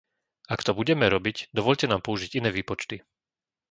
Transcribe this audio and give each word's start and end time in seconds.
Ak 0.53 0.59
to 0.65 0.71
budeme 0.79 1.05
robiť, 1.15 1.37
dovoľte 1.57 1.85
nám 1.91 2.01
použiť 2.07 2.31
iné 2.41 2.49
výpočty. 2.57 2.95